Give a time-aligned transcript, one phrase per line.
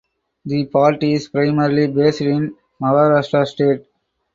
[0.45, 3.85] The party is primarily based in Maharashtra state.